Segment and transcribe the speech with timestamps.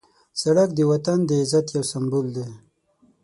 [0.41, 2.47] سړک د وطن د عزت یو سمبول دی.